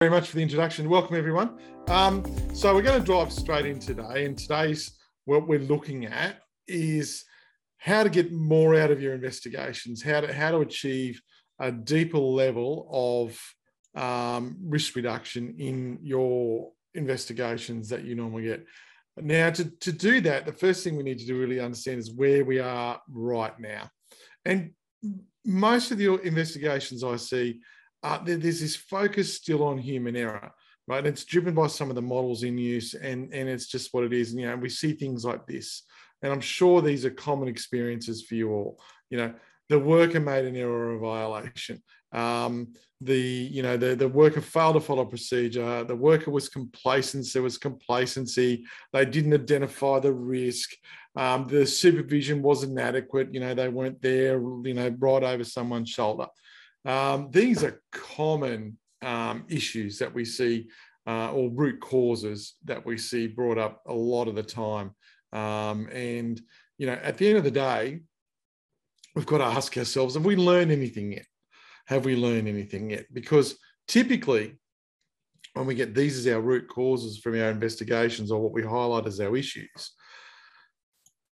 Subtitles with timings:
[0.00, 0.88] very much for the introduction.
[0.88, 1.58] Welcome, everyone.
[1.88, 4.24] Um, so, we're going to dive straight in today.
[4.24, 4.92] And today's
[5.26, 7.22] what we're looking at is
[7.76, 11.20] how to get more out of your investigations, how to, how to achieve
[11.58, 13.38] a deeper level of
[14.02, 18.64] um, risk reduction in your investigations that you normally get.
[19.18, 22.10] Now, to, to do that, the first thing we need to do really understand is
[22.10, 23.90] where we are right now.
[24.46, 24.70] And
[25.44, 27.60] most of the investigations I see,
[28.02, 30.52] uh, there's this focus still on human error,
[30.86, 30.98] right?
[30.98, 34.04] And it's driven by some of the models in use, and, and it's just what
[34.04, 34.30] it is.
[34.30, 35.82] And, you know, we see things like this.
[36.22, 38.80] And I'm sure these are common experiences for you all.
[39.08, 39.34] You know,
[39.68, 41.82] the worker made an error or violation.
[42.12, 45.84] Um, the you know the, the worker failed to follow procedure.
[45.84, 47.32] The worker was complacent.
[47.32, 48.64] There was complacency.
[48.92, 50.70] They didn't identify the risk.
[51.16, 53.32] Um, the supervision wasn't adequate.
[53.32, 54.40] You know they weren't there.
[54.40, 56.26] You know right over someone's shoulder.
[56.84, 60.68] Um, these are common um, issues that we see,
[61.06, 64.94] uh, or root causes that we see brought up a lot of the time.
[65.32, 66.40] Um, and
[66.78, 68.00] you know at the end of the day,
[69.14, 71.26] we've got to ask ourselves: Have we learned anything yet?
[71.90, 73.06] have we learned anything yet?
[73.12, 74.54] Because typically,
[75.54, 79.06] when we get these as our root causes from our investigations or what we highlight
[79.06, 79.92] as our issues,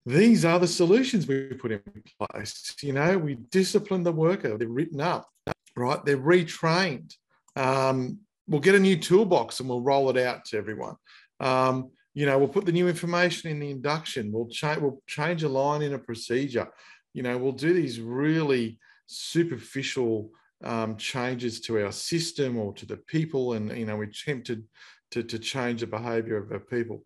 [0.07, 1.83] these are the solutions we put in
[2.19, 2.75] place.
[2.83, 5.29] You know, we discipline the worker, they're written up,
[5.77, 6.05] right?
[6.05, 7.15] They're retrained.
[7.57, 10.97] Um, we'll get a new toolbox and we'll roll it out to everyone.
[11.41, 14.33] Um, you know, we'll put the new information in the induction.
[14.33, 14.81] We'll change.
[14.81, 16.69] We'll change a line in a procedure.
[17.15, 20.31] You know, we'll do these really superficial
[20.65, 24.65] um, changes to our system or to the people, and you know we attempted
[25.13, 27.05] to, to change the behaviour of our people.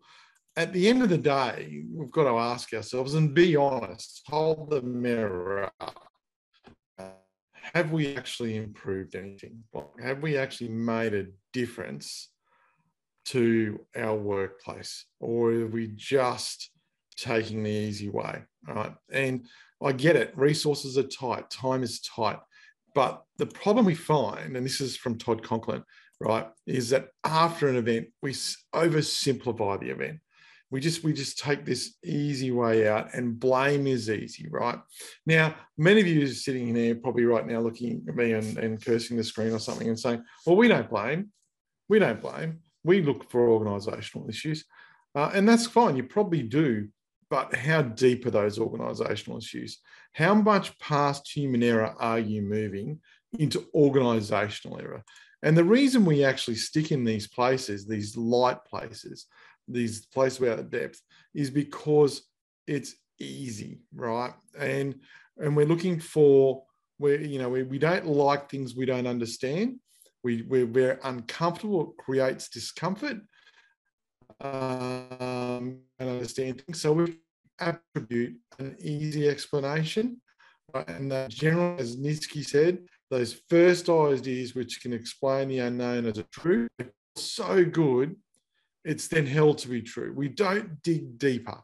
[0.55, 4.69] At the end of the day, we've got to ask ourselves and be honest, hold
[4.69, 6.09] the mirror up.
[7.73, 9.63] have we actually improved anything?
[10.01, 12.29] Have we actually made a difference
[13.25, 16.69] to our workplace, or are we just
[17.15, 18.43] taking the easy way?
[18.67, 18.93] Right?
[19.11, 19.47] And
[19.81, 20.37] I get it.
[20.37, 21.49] Resources are tight.
[21.49, 22.39] Time is tight.
[22.93, 25.83] But the problem we find, and this is from Todd Conklin,
[26.19, 30.19] right, is that after an event, we oversimplify the event.
[30.73, 34.79] We just we just take this easy way out, and blame is easy, right?
[35.27, 38.83] Now, many of you are sitting here probably right now looking at me and, and
[38.83, 41.29] cursing the screen or something and saying, "Well, we don't blame.
[41.89, 42.61] We don't blame.
[42.83, 44.65] We look for organisational issues,
[45.13, 45.95] uh, and that's fine.
[45.95, 46.87] You probably do
[47.29, 49.79] but how deep are those organizational issues?
[50.13, 52.99] How much past human error are you moving
[53.37, 55.03] into organizational error?
[55.43, 59.25] And the reason we actually stick in these places, these light places,
[59.67, 61.01] these places without depth,
[61.33, 62.23] is because
[62.67, 64.33] it's easy, right?
[64.57, 64.95] And
[65.37, 66.63] and we're looking for
[66.97, 69.79] where you know we, we don't like things we don't understand.
[70.23, 71.91] We we're, we're uncomfortable.
[71.91, 73.17] It creates discomfort
[74.41, 76.81] um, and understand things.
[76.81, 77.19] So we
[77.59, 80.21] attribute an easy explanation.
[80.73, 80.87] Right?
[80.89, 82.79] And that general, as Nietzsche said,
[83.11, 86.69] those first ideas which can explain the unknown as a truth,
[87.15, 88.15] so good,
[88.83, 90.13] it's then held to be true.
[90.15, 91.59] We don't dig deeper,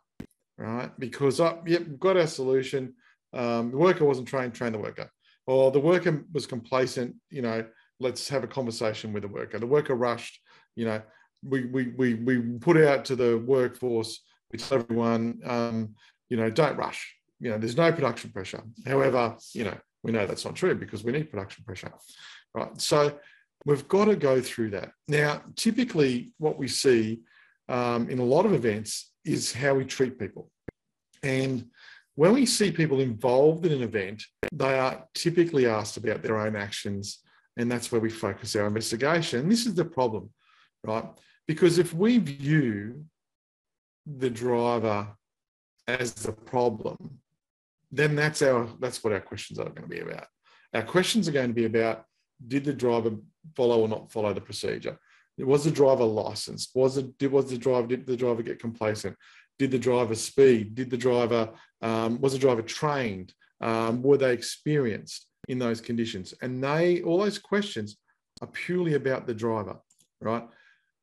[0.58, 0.92] right?
[1.00, 2.94] Because, oh, yep, we've got our solution.
[3.34, 5.10] Um, the worker wasn't trained, train the worker.
[5.48, 7.66] Or the worker was complacent, you know,
[8.00, 9.60] let's have a conversation with the worker.
[9.60, 10.40] The worker rushed,
[10.76, 11.02] you know,
[11.44, 14.20] we, we, we, we put out to the workforce
[14.52, 15.96] we tell everyone, um,
[16.30, 17.16] you know, don't rush.
[17.40, 18.64] You know, there's no production pressure.
[18.86, 21.94] However, you know, we know that's not true because we need production pressure,
[22.54, 22.80] right?
[22.82, 23.18] So
[23.66, 24.92] we've got to go through that.
[25.08, 27.22] Now, typically, what we see
[27.68, 30.50] um, in a lot of events is how we treat people.
[31.24, 31.68] And
[32.16, 36.56] when we see people involved in an event, they are typically asked about their own
[36.56, 37.20] actions.
[37.58, 39.50] And that's where we focus our investigation.
[39.50, 40.30] This is the problem,
[40.84, 41.06] right?
[41.48, 43.06] Because if we view
[44.06, 45.08] the driver
[45.88, 46.98] as the problem,
[47.92, 50.28] then that's our that's what our questions are going to be about.
[50.74, 52.06] Our questions are going to be about
[52.48, 53.12] did the driver
[53.56, 54.98] follow or not follow the procedure?
[55.38, 56.72] Was the driver licensed?
[56.76, 59.16] Was it did was the driver did the driver get complacent?
[59.58, 60.76] Did the driver speed?
[60.76, 63.34] Did the driver um, was the driver trained?
[63.62, 66.34] Um, were they experienced in those conditions?
[66.42, 67.98] And they all those questions
[68.42, 69.78] are purely about the driver,
[70.22, 70.44] right?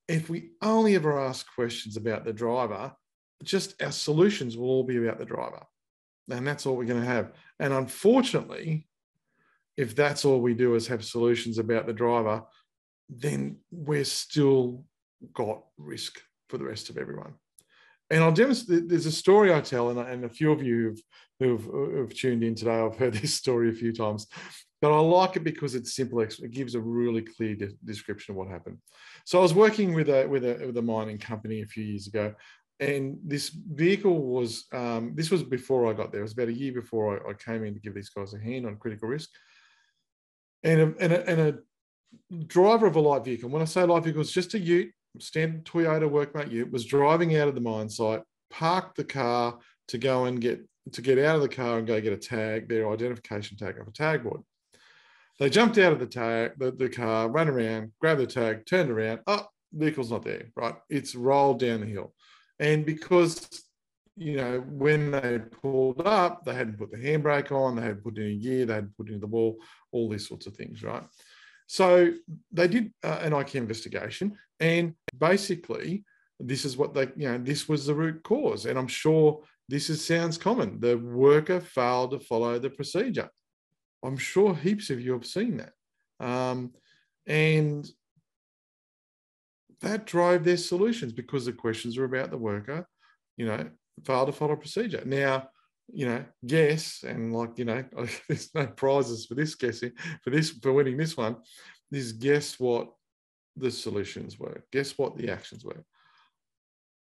[0.09, 2.93] if we only ever ask questions about the driver,
[3.43, 5.65] just our solutions will all be about the driver.
[6.31, 7.33] And that's all we're going to have.
[7.59, 8.87] And unfortunately,
[9.77, 12.43] if that's all we do is have solutions about the driver,
[13.09, 14.85] then we're still
[15.35, 17.35] got risk for the rest of everyone.
[18.11, 18.89] And I'll demonstrate.
[18.89, 20.95] There's a story I tell, and, and a few of you
[21.41, 24.27] who've, who've, who've tuned in today, I've heard this story a few times.
[24.81, 26.21] but I like it because it's simple.
[26.21, 28.79] It gives a really clear de- description of what happened.
[29.25, 32.07] So I was working with a with a with a mining company a few years
[32.07, 32.35] ago,
[32.79, 36.21] and this vehicle was um, this was before I got there.
[36.21, 38.39] It was about a year before I, I came in to give these guys a
[38.39, 39.31] hand on critical risk,
[40.63, 43.49] and a, and a, and a driver of a light vehicle.
[43.49, 47.37] When I say light vehicle, it's just a Ute, standard Toyota workmate Ute, was driving
[47.37, 49.59] out of the mine site, parked the car
[49.89, 50.61] to go and get
[50.93, 53.89] to get out of the car and go get a tag, their identification tag off
[53.89, 54.41] a tag board.
[55.39, 58.91] They jumped out of the tag, the, the car, ran around, grabbed the tag, turned
[58.91, 59.21] around.
[59.27, 60.75] Oh, vehicle's not there, right?
[60.89, 62.15] It's rolled down the hill.
[62.59, 63.65] And because,
[64.17, 68.17] you know, when they pulled up, they hadn't put the handbrake on, they hadn't put
[68.17, 69.57] in gear, they hadn't put in the wall,
[69.97, 71.03] all these sorts of things, right?
[71.67, 72.13] So
[72.53, 76.05] they did uh, an IQ investigation, and basically,
[76.39, 78.67] this is what they, you know, this was the root cause.
[78.67, 80.81] And I'm sure this is, sounds common.
[80.81, 83.31] The worker failed to follow the procedure.
[84.05, 85.73] I'm sure heaps of you have seen that.
[86.25, 86.73] Um,
[87.27, 87.89] and
[89.81, 92.87] that drove their solutions because the questions were about the worker,
[93.37, 93.69] you know,
[94.05, 95.03] failed to follow procedure.
[95.05, 95.49] Now,
[95.89, 97.85] you know, guess, and like, you know,
[98.29, 99.93] there's no prizes for this guessing,
[100.23, 101.37] for this, for winning this one,
[101.93, 102.91] is guess what
[103.57, 104.65] the solutions were.
[104.73, 105.85] Guess what the actions were.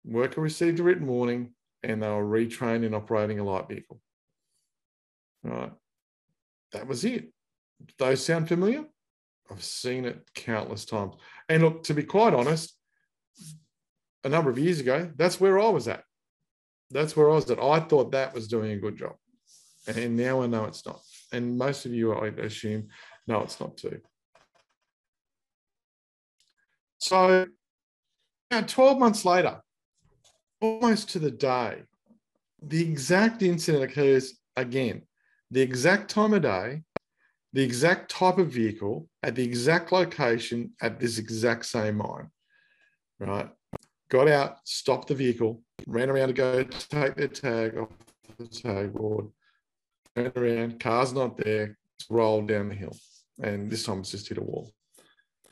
[0.03, 1.53] Worker received a written warning
[1.83, 3.99] and they were retrained in operating a light vehicle.
[5.43, 5.71] Right.
[6.73, 7.31] That was it.
[7.97, 8.85] Those sound familiar?
[9.49, 11.15] I've seen it countless times.
[11.49, 12.75] And look, to be quite honest,
[14.23, 16.03] a number of years ago, that's where I was at.
[16.91, 17.59] That's where I was at.
[17.59, 19.15] I thought that was doing a good job.
[19.87, 21.01] And now I know it's not.
[21.31, 22.89] And most of you, I assume,
[23.27, 24.01] know it's not too.
[26.97, 27.47] So,
[28.51, 29.61] now 12 months later,
[30.59, 31.83] almost to the day,
[32.61, 35.03] the exact incident occurs again.
[35.49, 36.83] The exact time of day,
[37.53, 42.29] the exact type of vehicle at the exact location at this exact same mine,
[43.19, 43.49] right?
[44.09, 47.89] Got out, stopped the vehicle, ran around to go take their tag off
[48.37, 49.27] the tag board,
[50.15, 51.77] turned around, car's not there,
[52.09, 52.95] rolled down the hill.
[53.41, 54.71] And this time it's just hit a wall.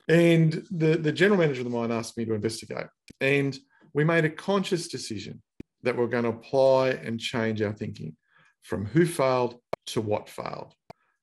[0.08, 2.88] And the, the general manager of the mine asked me to investigate.
[3.22, 3.58] And
[3.94, 5.42] we made a conscious decision
[5.84, 8.16] that we're going to apply and change our thinking
[8.64, 10.74] from who failed to what failed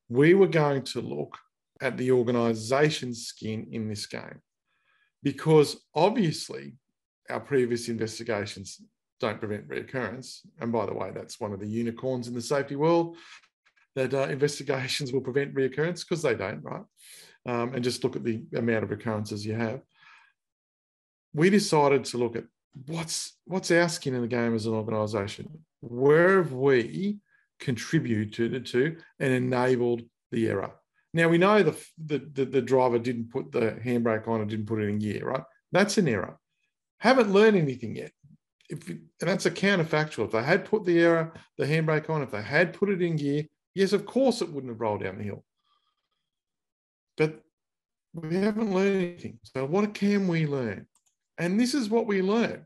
[0.08, 1.37] we were going to look
[1.81, 4.41] at the organization's skin in this game
[5.23, 6.75] because obviously
[7.29, 8.81] our previous investigations
[9.21, 10.41] don't prevent reoccurrence.
[10.61, 13.17] And by the way, that's one of the unicorns in the safety world
[13.95, 16.85] that uh, investigations will prevent reoccurrence because they don't, right?
[17.47, 19.81] Um, and just look at the amount of recurrences you have.
[21.33, 22.45] We decided to look at
[22.87, 25.49] what's what's our skin in the game as an organization.
[25.81, 27.21] Where have we
[27.59, 30.73] contributed to and enabled the error.
[31.15, 34.67] Now we know the, the, the, the driver didn't put the handbrake on and didn't
[34.67, 35.43] put it in gear, right?
[35.73, 36.39] That's an error.
[36.99, 38.13] Haven't learned anything yet.
[38.69, 40.27] If you, and that's a counterfactual.
[40.27, 43.17] If they had put the error, the handbrake on, if they had put it in
[43.17, 45.45] gear, yes, of course it wouldn't have rolled down the hill.
[47.17, 47.43] But
[48.13, 49.39] we haven't learned anything.
[49.43, 50.87] So what can we learn?
[51.39, 52.65] And this is what we learned.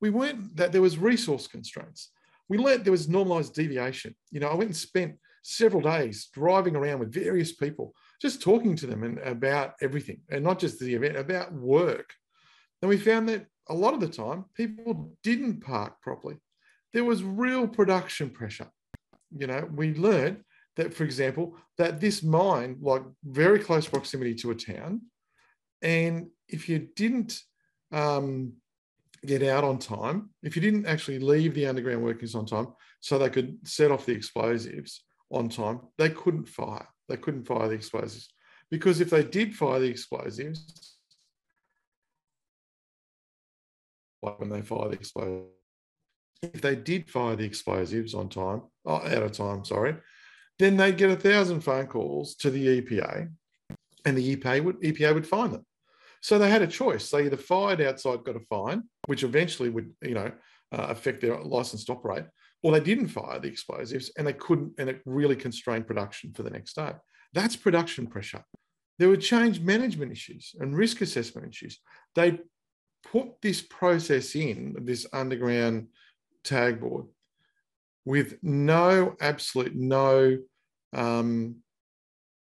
[0.00, 2.10] We weren't that there was resource constraints
[2.48, 4.14] we learned there was normalized deviation.
[4.30, 8.74] You know, I went and spent several days driving around with various people, just talking
[8.76, 12.12] to them and about everything, and not just the event, about work.
[12.82, 16.36] And we found that a lot of the time people didn't park properly.
[16.92, 18.68] There was real production pressure.
[19.36, 20.44] You know, we learned
[20.76, 25.02] that, for example, that this mine, like very close proximity to a town,
[25.82, 27.40] and if you didn't
[27.92, 28.54] um,
[29.24, 32.68] get out on time, if you didn't actually leave the underground workings on time
[33.00, 36.88] so they could set off the explosives on time, they couldn't fire.
[37.08, 38.28] They couldn't fire the explosives.
[38.70, 40.97] Because if they did fire the explosives,
[44.20, 45.48] when they fire the explosives,
[46.42, 49.96] if they did fire the explosives on time, oh, out of time, sorry,
[50.58, 53.28] then they'd get a thousand phone calls to the EPA
[54.04, 55.64] and the EPA would, EPA would find them.
[56.20, 57.10] So they had a choice.
[57.10, 60.32] They either fired outside, got a fine, which eventually would, you know,
[60.72, 62.24] uh, affect their license to operate,
[62.62, 66.42] or they didn't fire the explosives and they couldn't, and it really constrained production for
[66.42, 66.92] the next day.
[67.32, 68.44] That's production pressure.
[68.98, 71.78] There were change management issues and risk assessment issues.
[72.14, 72.40] They
[73.04, 75.88] put this process in, this underground
[76.44, 77.06] tag board,
[78.04, 80.38] with no absolute no
[80.92, 81.56] um,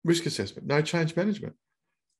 [0.03, 1.55] risk assessment, no change management.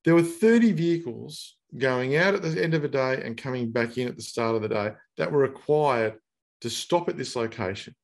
[0.05, 3.97] There were 30 vehicles going out at the end of the day and coming back
[3.97, 6.15] in at the start of the day that were required
[6.61, 7.95] to stop at this location.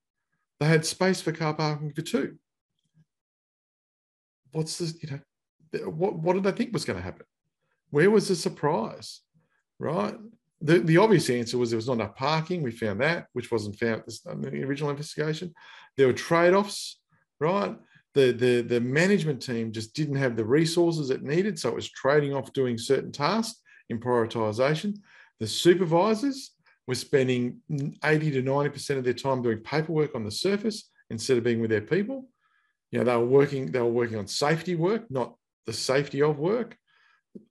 [0.59, 2.37] They had space for car parking for two.
[4.51, 4.95] what's this?
[5.01, 7.25] You know, what what did they think was going to happen?
[7.89, 9.21] Where was the surprise?
[9.79, 10.15] Right.
[10.61, 12.63] The, the obvious answer was there was not enough parking.
[12.63, 15.53] We found that, which wasn't found in the original investigation.
[15.97, 16.99] There were trade offs,
[17.39, 17.75] right?
[18.13, 21.59] The, the, the management team just didn't have the resources it needed.
[21.59, 24.97] So it was trading off doing certain tasks in prioritization.
[25.39, 26.51] The supervisors
[26.87, 27.59] were spending
[28.03, 31.69] 80 to 90% of their time doing paperwork on the surface instead of being with
[31.69, 32.29] their people.
[32.91, 36.39] You know, they were working, they were working on safety work, not the safety of
[36.39, 36.77] work.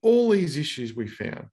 [0.02, 1.49] All these issues we found,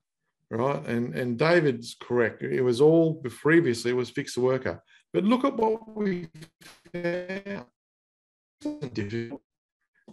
[0.52, 0.86] right?
[0.86, 2.42] And and David's correct.
[2.42, 4.82] It was all previously it was fix the worker.
[5.12, 6.28] But look at what we
[6.92, 7.66] found.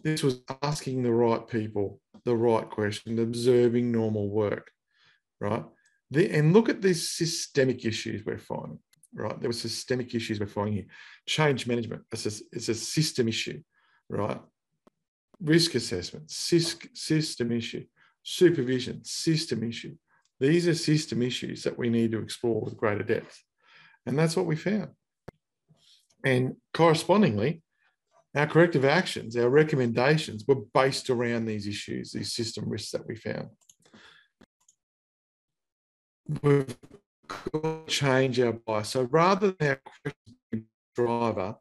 [0.03, 4.71] This was asking the right people the right question, observing normal work,
[5.39, 5.63] right?
[6.11, 8.79] The, and look at these systemic issues we're finding,
[9.13, 9.39] right?
[9.39, 10.85] There were systemic issues we're finding here.
[11.27, 13.61] Change management, it's a, it's a system issue,
[14.09, 14.39] right?
[15.41, 17.85] Risk assessment, system issue.
[18.21, 19.95] Supervision, system issue.
[20.39, 23.43] These are system issues that we need to explore with greater depth.
[24.05, 24.89] And that's what we found.
[26.25, 27.61] And correspondingly,
[28.35, 33.15] our corrective actions, our recommendations were based around these issues, these system risks that we
[33.15, 33.49] found
[36.41, 36.77] we've
[37.27, 38.89] got to change our bias.
[38.89, 41.55] So rather than our question driver,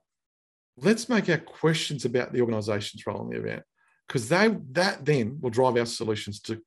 [0.76, 3.62] let's make our questions about the organisation's role in the event,
[4.06, 6.61] because they that then will drive our solutions to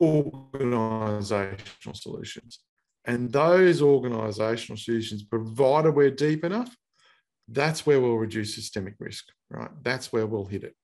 [0.00, 2.60] organisational solutions.
[3.04, 6.76] And those organisational solutions, provided we're deep enough,
[7.48, 9.70] that's where we'll reduce systemic risk, right?
[9.82, 10.74] That's where we'll hit it.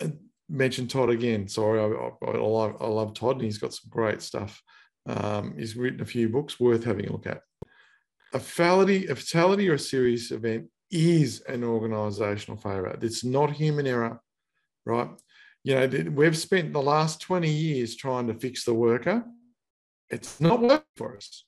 [0.00, 0.18] And
[0.48, 1.46] mention Todd again.
[1.48, 4.62] Sorry, I, I, I, love, I love Todd and he's got some great stuff.
[5.06, 7.42] Um, he's written a few books worth having a look at.
[8.34, 12.98] A fatality, a fatality or a serious event is an organisational failure.
[13.00, 14.20] It's not human error,
[14.84, 15.08] right?
[15.68, 19.22] You know, we've spent the last 20 years trying to fix the worker.
[20.08, 21.44] It's not working for us,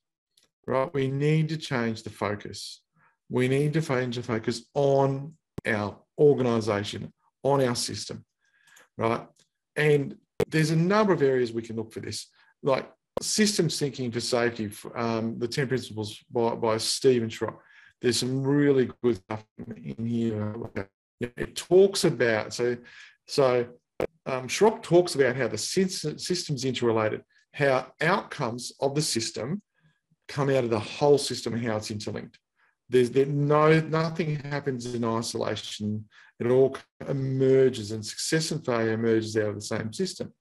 [0.67, 0.93] right?
[0.93, 2.83] We need to change the focus.
[3.31, 5.33] We need to change the focus on
[5.67, 8.27] our organisation, on our system,
[8.99, 9.27] right?
[9.75, 10.17] And
[10.49, 12.27] there's a number of areas we can look for this.
[12.63, 12.91] Like
[13.23, 17.57] systems thinking for safety, um, the 10 principles by, by Steven Shorrock.
[18.03, 20.55] There's some really good stuff in here.
[21.23, 22.77] It talks about, so,
[23.27, 23.67] so
[24.27, 27.23] um, Shorrock talks about how the system's interrelated,
[27.55, 29.63] how outcomes of the system
[30.29, 32.39] come out of the whole system and how it's interlinked.
[32.89, 36.05] There's there no nothing happens in isolation.
[36.39, 36.77] It all
[37.09, 40.33] emerges, and success and failure emerges out of the same system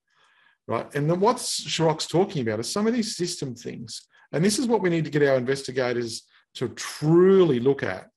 [0.69, 0.93] right?
[0.93, 4.07] And then what Shorrock's talking about is some of these system things.
[4.31, 8.07] And this is what we need to get our investigators to truly look at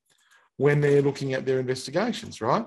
[0.59, 2.67] when they're looking at their investigations, right?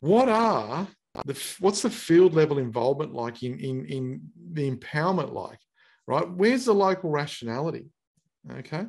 [0.00, 0.88] What are
[1.24, 4.20] the what's the field level involvement like in, in, in
[4.52, 5.58] the empowerment like,
[6.06, 6.28] right?
[6.30, 7.86] Where's the local rationality?
[8.50, 8.86] Okay.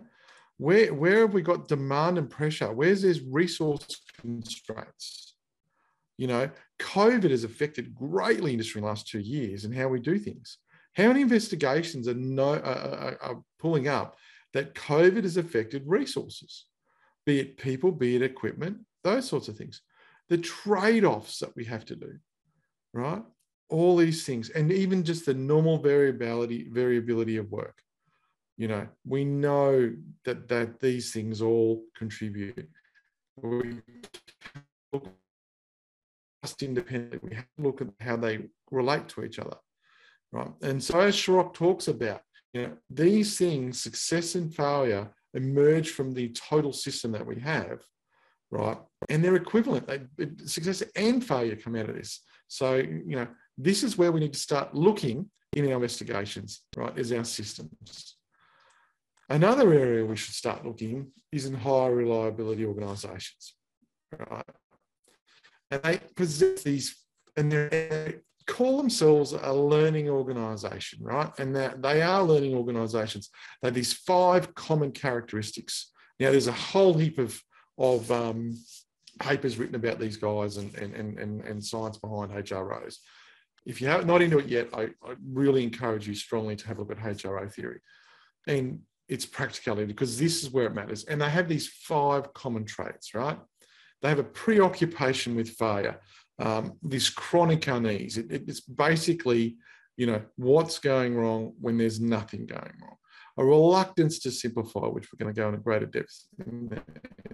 [0.58, 2.72] Where, where have we got demand and pressure?
[2.72, 5.34] Where's there's resource constraints?
[6.18, 6.50] You know,
[6.80, 10.60] COVID has affected greatly industry in the last two years and how we do things.
[10.96, 14.18] How many investigations are, no, are, are pulling up
[14.54, 16.66] that COVID has affected resources,
[17.26, 19.82] be it people, be it equipment, those sorts of things.
[20.32, 22.14] The trade offs that we have to do,
[22.94, 23.22] right?
[23.68, 27.78] All these things, and even just the normal variability variability of work.
[28.56, 32.70] You know, we know that that these things all contribute.
[33.42, 33.82] We
[34.94, 35.10] look
[36.42, 37.20] just independently.
[37.30, 38.36] We have to look at how they
[38.72, 39.58] relate to each other,
[40.32, 40.54] right?
[40.62, 42.22] And so as Shorrock talks about,
[42.54, 47.82] you know, these things, success and failure, emerge from the total system that we have,
[48.52, 48.78] right?
[49.10, 49.88] And they're equivalent.
[49.88, 50.02] They,
[50.46, 52.22] success and failure come out of this.
[52.48, 53.28] So, you know,
[53.58, 56.98] this is where we need to start looking in our investigations, right?
[56.98, 58.16] Is our systems.
[59.30, 63.54] Another area we should start looking is in high reliability organisations,
[64.30, 64.46] right?
[65.72, 66.98] and they possess these
[67.38, 68.16] and they
[68.46, 71.32] call themselves a learning organization, right?
[71.40, 73.30] And that they are learning organizations.
[73.62, 75.92] They have these five common characteristics.
[76.20, 77.42] Now, there's a whole heap of
[77.78, 78.58] of um,
[79.20, 82.98] papers written about these guys and, and, and, and, science behind HROs.
[83.66, 86.82] If you're not into it yet, I, I really encourage you strongly to have a
[86.82, 87.80] look at HRO theory
[88.48, 91.04] and its practicality because this is where it matters.
[91.04, 93.38] And they have these five common traits, right?
[94.02, 96.00] They have a preoccupation with failure,
[96.40, 98.18] um, this chronic unease.
[98.18, 99.58] It, it, it's basically,
[99.98, 102.96] you know, what's going wrong when there's nothing going wrong.
[103.38, 106.82] A reluctance to simplify, which we're going to go into greater depth in the,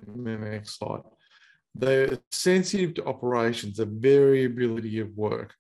[0.08, 1.01] in the next slide.
[1.74, 5.54] They're sensitive to operations, the variability of work,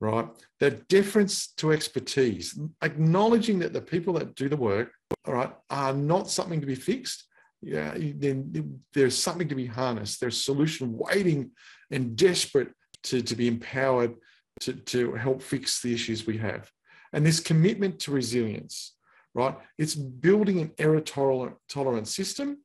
[0.00, 0.28] right?
[0.60, 4.92] The difference to expertise, acknowledging that the people that do the work,
[5.26, 7.24] all right, are not something to be fixed.
[7.60, 10.20] Yeah, then there's something to be harnessed.
[10.20, 11.50] There's solution waiting
[11.90, 12.72] and desperate
[13.04, 14.14] to, to be empowered
[14.60, 16.70] to, to help fix the issues we have.
[17.12, 18.94] And this commitment to resilience,
[19.38, 19.56] right?
[19.78, 22.58] It's building an error tolerant, system,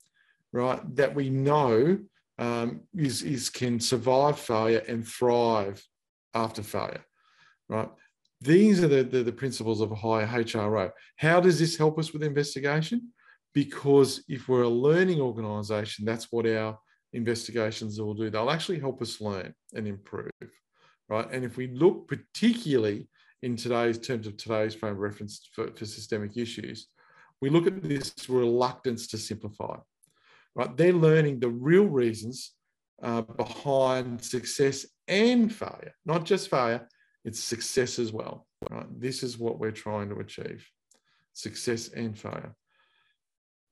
[0.51, 1.99] right, that we know
[2.39, 5.85] um, is, is can survive failure and thrive
[6.33, 7.05] after failure,
[7.69, 7.89] right?
[8.41, 10.89] These are the, the, the principles of a high HRO.
[11.17, 13.09] How does this help us with investigation?
[13.53, 16.79] Because if we're a learning organization, that's what our
[17.13, 18.31] investigations will do.
[18.31, 20.31] They'll actually help us learn and improve,
[21.07, 21.27] right?
[21.31, 23.07] And if we look particularly
[23.43, 26.87] in today's terms of today's frame of reference for, for systemic issues,
[27.41, 29.75] we look at this reluctance to simplify
[30.55, 30.75] right?
[30.75, 32.51] They're learning the real reasons
[33.01, 36.87] uh, behind success and failure, not just failure,
[37.25, 38.85] it's success as well, right?
[38.99, 40.65] This is what we're trying to achieve
[41.33, 42.55] success and failure,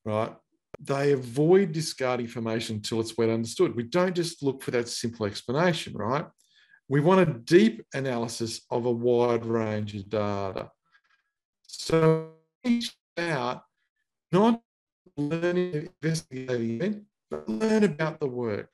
[0.04, 0.34] right?
[0.80, 3.76] They avoid discarding information until it's well understood.
[3.76, 6.26] We don't just look for that simple explanation, right?
[6.92, 10.70] We want a deep analysis of a wide range of data.
[11.66, 12.32] So,
[12.64, 13.62] each out
[14.30, 14.60] not
[15.16, 18.68] learning, investigating, event, but learn about the work.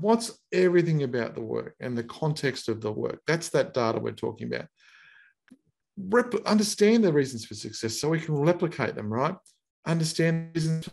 [0.00, 3.20] What's everything about the work and the context of the work?
[3.26, 4.68] That's that data we're talking about.
[5.98, 9.36] Rep- understand the reasons for success so we can replicate them, right?
[9.86, 10.88] Understand reasons.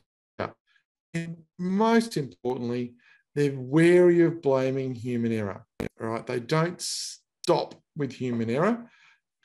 [1.13, 2.95] And most importantly,
[3.35, 5.65] they're wary of blaming human error,
[5.99, 6.25] right?
[6.25, 8.89] They don't stop with human error.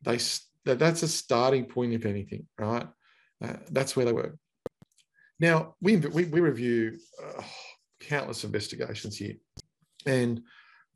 [0.04, 0.18] They
[0.64, 2.87] that's a starting point, if anything, right?
[3.42, 4.37] Uh, that's where they work.
[5.38, 7.42] Now, we, we, we review uh,
[8.00, 9.35] countless investigations here,
[10.06, 10.42] and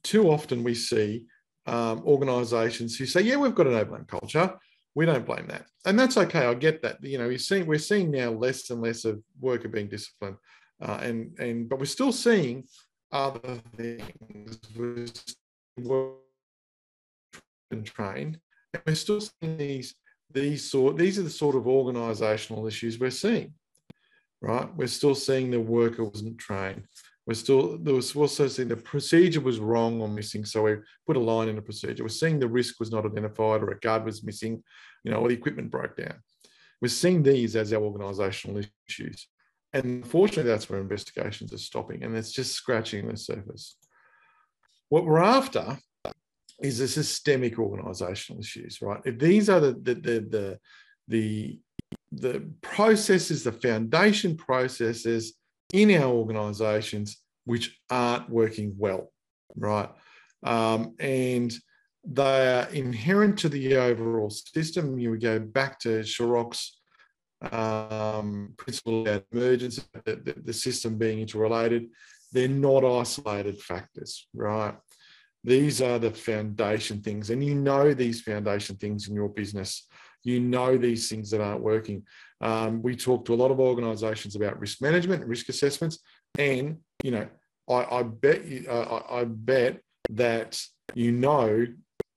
[0.02, 1.26] too often we see
[1.66, 4.54] um, organisations who say, "Yeah, we've got an blame culture.
[4.94, 6.46] We don't blame that," and that's okay.
[6.46, 7.02] I get that.
[7.02, 10.36] You know, we're seeing we're seeing now less and less of worker being disciplined,
[10.80, 12.64] uh, and and but we're still seeing
[13.12, 14.58] other things.
[14.76, 15.06] We're
[17.70, 18.38] and trained,
[18.72, 19.94] and we're still seeing these
[20.30, 23.54] these sort these are the sort of organisational issues we're seeing
[24.44, 24.68] right?
[24.76, 26.84] We're still seeing the worker wasn't trained.
[27.26, 30.44] We're still there was also seeing the procedure was wrong or missing.
[30.44, 32.04] So we put a line in the procedure.
[32.04, 34.62] We're seeing the risk was not identified or a guard was missing,
[35.02, 36.16] you know, or the equipment broke down.
[36.82, 39.26] We're seeing these as our organizational issues.
[39.74, 42.04] And unfortunately, that's where investigations are stopping.
[42.04, 43.76] And it's just scratching the surface.
[44.88, 45.76] What we're after
[46.62, 49.00] is the systemic organizational issues, right?
[49.04, 50.58] If these are the the the the,
[51.08, 51.58] the
[52.12, 55.34] the processes, the foundation processes
[55.72, 59.12] in our organizations which aren't working well,
[59.56, 59.90] right?
[60.44, 61.52] Um, and
[62.06, 64.98] they are inherent to the overall system.
[64.98, 66.78] You would go back to Shorrock's
[67.52, 71.88] um, principle of emergence, the, the, the system being interrelated.
[72.32, 74.74] They're not isolated factors, right?
[75.44, 79.86] These are the foundation things, and you know these foundation things in your business
[80.24, 82.02] you know these things that aren't working.
[82.40, 86.00] Um, we talk to a lot of organisations about risk management, risk assessments,
[86.38, 87.28] and you know,
[87.70, 89.80] I, I bet you, uh, I, I bet
[90.10, 90.60] that
[90.94, 91.66] you know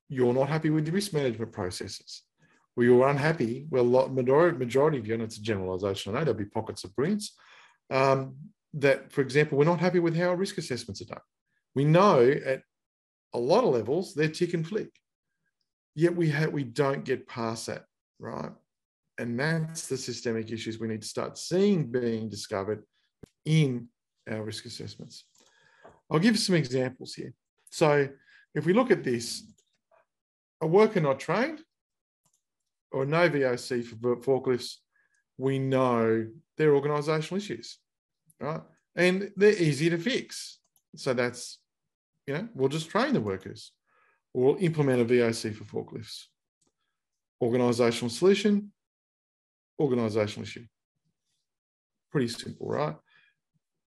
[0.09, 2.23] you're not happy with the risk management processes.
[2.77, 3.65] Well, you're unhappy.
[3.71, 6.15] Well, majority, majority of you, and it's a generalisation.
[6.15, 7.35] I know there'll be pockets of brilliance.
[7.89, 8.35] Um,
[8.75, 11.21] that, for example, we're not happy with how risk assessments are done.
[11.73, 12.61] We know at
[13.33, 14.91] a lot of levels they're tick and flick.
[15.95, 17.85] Yet we have we don't get past that
[18.19, 18.51] right?
[19.17, 22.83] And that's the systemic issues we need to start seeing being discovered
[23.45, 23.87] in
[24.29, 25.25] our risk assessments.
[26.11, 27.33] I'll give some examples here.
[27.71, 28.07] So
[28.53, 29.43] if we look at this,
[30.61, 31.61] a worker not trained
[32.91, 34.75] or no VOC for forklifts,
[35.37, 37.77] we know they're organisational issues,
[38.39, 38.61] right?
[38.95, 40.59] And they're easy to fix.
[40.95, 41.59] So that's,
[42.25, 43.71] you know, we'll just train the workers.
[44.33, 46.23] We'll implement a VOC for forklifts.
[47.41, 48.71] Organizational solution,
[49.79, 50.65] organizational issue.
[52.11, 52.95] Pretty simple, right?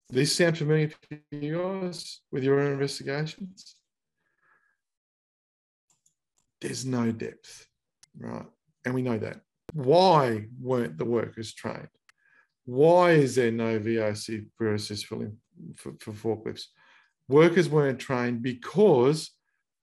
[0.09, 3.75] These sound familiar to you guys with your own investigations?
[6.59, 7.67] There's no depth,
[8.19, 8.45] right?
[8.89, 9.41] And we know that.
[9.73, 11.89] Why weren't the workers trained?
[12.65, 15.31] Why is there no VOC process for,
[15.75, 16.63] for, for forklifts?
[17.27, 19.29] Workers weren't trained because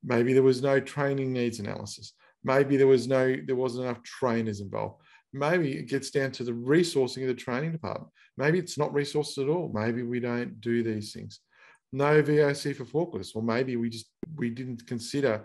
[0.02, 2.14] maybe there was no training needs analysis
[2.46, 6.52] maybe there was no there wasn't enough trainers involved maybe it gets down to the
[6.52, 10.82] resourcing of the training department maybe it's not resourced at all maybe we don't do
[10.82, 11.40] these things
[11.92, 13.34] no VOC for forklifts.
[13.34, 15.44] or maybe we just we didn't consider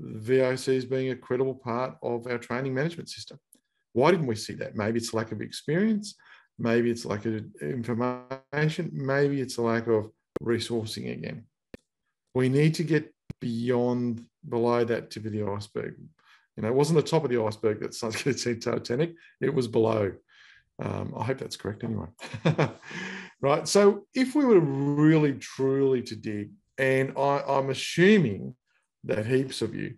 [0.00, 3.38] VOC as being a credible part of our training management system.
[3.92, 4.76] Why didn't we see that?
[4.76, 6.14] Maybe it's lack of experience.
[6.58, 8.90] Maybe it's lack of information.
[8.92, 10.10] Maybe it's a lack of
[10.42, 11.44] resourcing again.
[12.34, 15.96] We need to get beyond below that tip of the iceberg.
[16.56, 19.14] You know, it wasn't the top of the iceberg that Sun's going to Titanic.
[19.40, 20.12] It was below.
[20.82, 22.06] Um, I hope that's correct anyway.
[23.40, 23.68] right.
[23.68, 28.54] So if we were really truly to dig, and I, I'm assuming
[29.04, 29.94] that heaps of you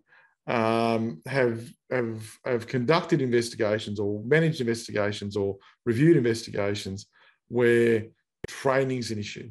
[0.46, 7.06] um, have, have, have conducted investigations or managed investigations or reviewed investigations
[7.48, 8.04] where
[8.46, 9.50] training is an issue,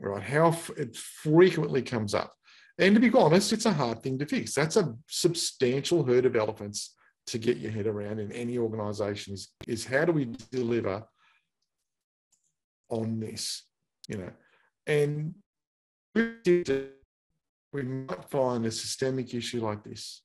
[0.00, 0.22] right?
[0.22, 2.34] How it frequently comes up.
[2.78, 4.54] And to be honest, it's a hard thing to fix.
[4.54, 6.94] That's a substantial herd of elephants
[7.26, 11.04] to get your head around in any organization is, is how do we deliver
[12.88, 13.64] on this,
[14.08, 14.30] you know?
[14.86, 15.34] And
[17.72, 20.22] we might find a systemic issue like this.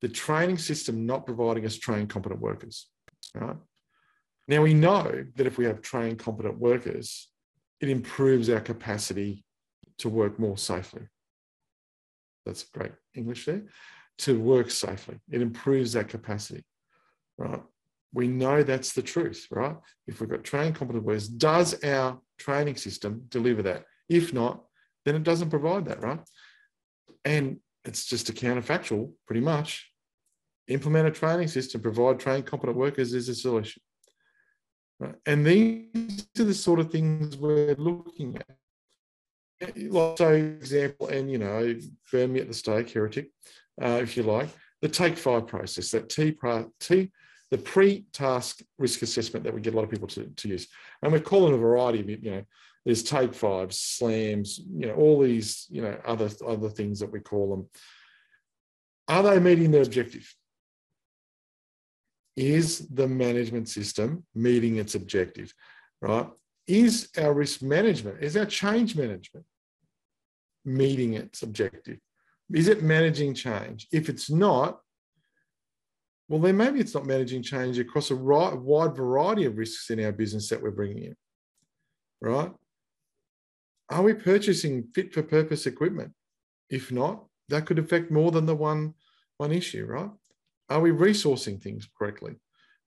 [0.00, 2.88] The training system not providing us trained competent workers
[3.34, 3.56] right?
[4.48, 7.28] Now we know that if we have trained competent workers
[7.80, 9.44] it improves our capacity
[9.98, 11.02] to work more safely.
[12.46, 13.62] That's great english there.
[14.18, 15.18] To work safely.
[15.30, 16.64] It improves that capacity
[17.38, 17.62] right?
[18.12, 19.76] We know that's the truth right?
[20.06, 23.84] If we've got trained competent workers does our training system deliver that?
[24.08, 24.64] If not
[25.04, 26.20] then it doesn't provide that right
[27.24, 29.90] and it's just a counterfactual, pretty much.
[30.68, 33.82] Implement a training system, provide trained competent workers is a solution.
[34.98, 35.14] Right?
[35.26, 38.56] And these are the sort of things we're looking at.
[39.60, 41.76] Like, so example, and you know,
[42.10, 43.30] burn me at the stake, heretic,
[43.82, 44.48] uh, if you like,
[44.80, 46.36] the take five process, that T,
[46.78, 47.10] T
[47.50, 50.68] the pre-task risk assessment that we get a lot of people to, to use.
[51.02, 52.44] And we're calling a variety of, you know,
[52.84, 57.20] there's take fives, slams, you know, all these, you know, other other things that we
[57.20, 57.68] call them.
[59.08, 60.34] Are they meeting their objective?
[62.36, 65.52] Is the management system meeting its objective?
[66.00, 66.26] Right?
[66.66, 69.44] Is our risk management, is our change management
[70.64, 71.98] meeting its objective?
[72.52, 73.88] Is it managing change?
[73.92, 74.80] If it's not,
[76.28, 80.12] well, then maybe it's not managing change across a wide variety of risks in our
[80.12, 81.16] business that we're bringing in,
[82.20, 82.52] right?
[83.90, 86.12] Are we purchasing fit for purpose equipment?
[86.68, 88.94] If not, that could affect more than the one,
[89.38, 90.10] one issue, right?
[90.68, 92.36] Are we resourcing things correctly?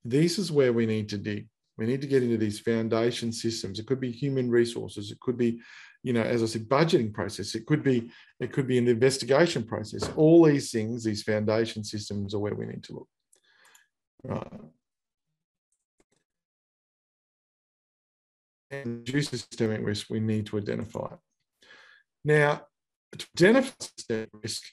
[0.06, 1.48] This is where we need to dig.
[1.78, 3.80] We need to get into these foundation systems.
[3.80, 5.12] It could be human resources.
[5.12, 5.60] It could be,
[6.04, 7.56] you know, as I said, budgeting process.
[7.56, 10.10] It could be, it could be an investigation process.
[10.16, 13.08] All these things, these foundation systems are where we need to look.
[14.24, 14.62] Right.
[18.86, 21.20] Reduce systemic risk, we need to identify it.
[22.26, 22.62] Now,
[23.18, 24.64] to identify systemic risk,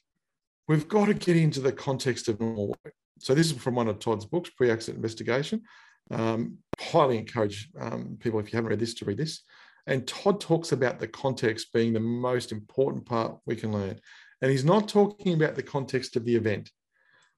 [0.69, 2.95] we've got to get into the context of normal work.
[3.19, 5.63] So this is from one of Todd's books, Pre-Accident Investigation.
[6.11, 9.43] Um, highly encourage um, people, if you haven't read this, to read this.
[9.87, 14.01] And Todd talks about the context being the most important part we can learn.
[14.41, 16.71] And he's not talking about the context of the event.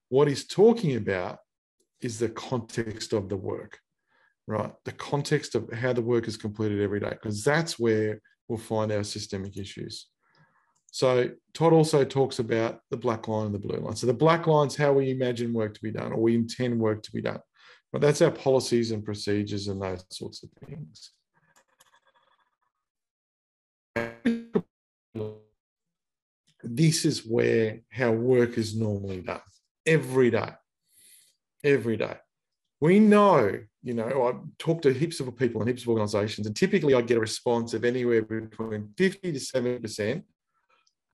[0.09, 1.39] What he's talking about
[2.01, 3.79] is the context of the work
[4.47, 4.71] right?
[4.85, 8.91] The context of how the work is completed every day, because that's where we'll find
[8.91, 10.07] our systemic issues.
[10.91, 13.95] So Todd also talks about the black line and the blue line.
[13.95, 16.79] So the black line is how we imagine work to be done, or we intend
[16.79, 17.39] work to be done.
[17.91, 21.11] But that's our policies and procedures and those sorts of things.
[26.63, 29.41] This is where how work is normally done
[29.85, 30.51] every day,
[31.63, 32.17] every day
[32.83, 36.55] we know, you know, I talk to heaps of people and heaps of organizations, and
[36.55, 40.23] typically I get a response of anywhere between 50 to 70%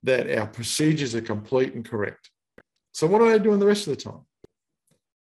[0.03, 2.29] that our procedures are complete and correct.
[2.93, 4.21] So, what are they doing the rest of the time?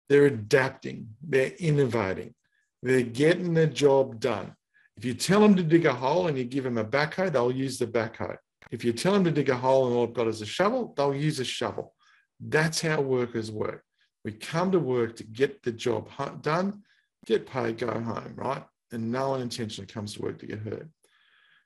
[0.08, 2.34] They're adapting, they're innovating,
[2.82, 4.54] they're getting the job done.
[4.96, 7.50] If you tell them to dig a hole and you give them a backhoe, they'll
[7.50, 8.36] use the backhoe.
[8.70, 10.94] If you tell them to dig a hole and all they've got is a shovel,
[10.96, 11.94] they'll use a shovel.
[12.40, 13.82] That's how workers work.
[14.24, 16.08] We come to work to get the job
[16.42, 16.82] done,
[17.26, 18.64] get paid, go home, right?
[18.92, 20.88] And no one intentionally comes to work to get hurt.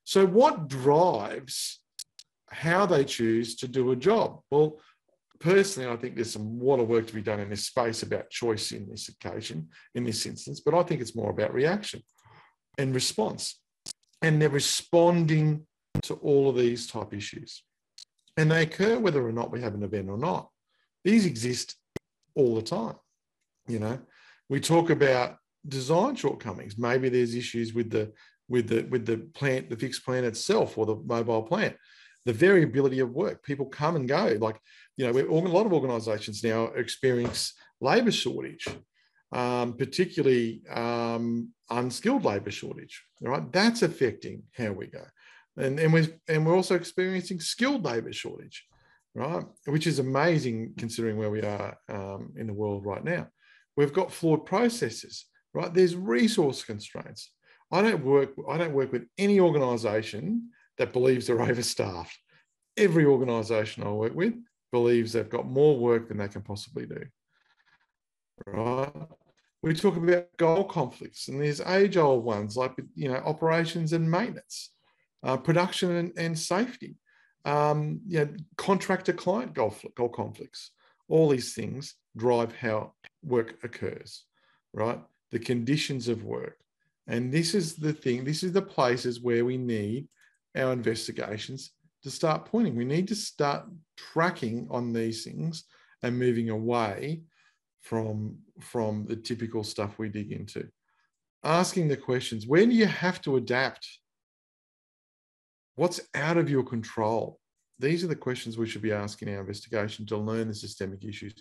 [0.05, 1.81] So, what drives
[2.49, 4.40] how they choose to do a job?
[4.51, 4.79] Well,
[5.40, 8.73] personally, I think there's some of work to be done in this space about choice
[8.73, 12.03] in this occasion, in this instance, but I think it's more about reaction
[12.79, 13.61] and response.
[14.23, 15.66] And they're responding
[16.03, 17.62] to all of these type issues.
[18.37, 20.49] And they occur whether or not we have an event or not.
[21.05, 21.77] These exist
[22.35, 22.97] all the time.
[23.66, 23.99] You know,
[24.49, 25.37] we talk about
[25.68, 26.79] design shortcomings.
[26.79, 28.12] Maybe there's issues with the
[28.48, 31.76] with the with the plant, the fixed plant itself or the mobile plant.
[32.24, 33.44] The variability of work.
[33.44, 34.37] People come and go.
[34.40, 34.61] Like,
[34.96, 38.66] you know, a lot of organizations now experience labor shortage,
[39.31, 43.05] um, particularly um, unskilled labor shortage.
[43.20, 45.05] Right, that's affecting how we go,
[45.57, 48.66] and and we and we're also experiencing skilled labor shortage,
[49.14, 53.29] right, which is amazing considering where we are um, in the world right now.
[53.76, 55.26] We've got flawed processes,
[55.57, 55.73] right?
[55.73, 57.31] There's resource constraints.
[57.73, 58.35] I don't work.
[58.49, 62.16] I don't work with any organisation that believes they're overstaffed.
[62.77, 64.35] Every organisation I work with
[64.71, 67.05] believes they've got more work than they can possibly do.
[68.47, 68.92] Right?
[69.62, 74.71] We talk about goal conflicts, and there's age-old ones like you know operations and maintenance,
[75.25, 76.97] uh, production and, and safety,
[77.47, 80.73] um, you know, contractor-client goal, goal conflicts.
[81.09, 82.92] All these things drive how
[83.23, 84.25] work occurs,
[84.75, 85.01] right?
[85.37, 86.57] The conditions of work.
[87.07, 90.09] And this is the thing, this is the places where we need
[90.57, 91.72] our investigations
[92.05, 92.75] to start pointing.
[92.75, 93.66] We need to start
[93.99, 95.64] tracking on these things
[96.03, 97.20] and moving away
[97.83, 100.70] from, from the typical stuff we dig into.
[101.44, 103.87] Asking the questions when do you have to adapt?
[105.75, 107.38] What's out of your control?
[107.79, 111.35] These are the questions we should be asking our investigation to learn the systemic issues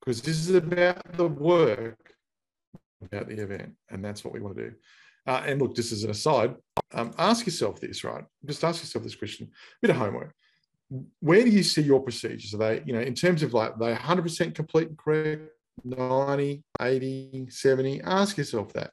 [0.00, 2.13] because this is about the work,
[3.02, 4.74] about the event, and that's what we want to do.
[5.26, 6.54] Uh, and look, just as an aside,
[6.92, 8.24] um, ask yourself this, right?
[8.44, 10.34] Just ask yourself this question, a bit of homework.
[11.20, 12.54] Where do you see your procedures?
[12.54, 15.50] Are they, you know, in terms of like, they 100% complete and correct,
[15.82, 18.02] 90, 80, 70?
[18.02, 18.90] Ask yourself that.